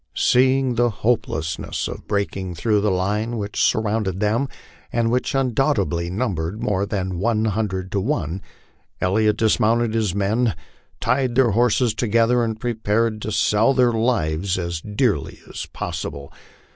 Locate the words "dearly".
14.81-15.37